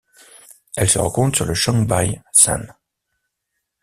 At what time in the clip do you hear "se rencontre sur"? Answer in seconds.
0.89-1.45